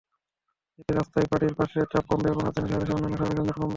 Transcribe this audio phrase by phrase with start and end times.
[0.79, 1.53] এতে রাস্তায় গাড়ির
[1.91, 3.69] চাপ কমবে এবং রাজধানীসহ দেশের অন্যান্য শহরে যানজট কমবে।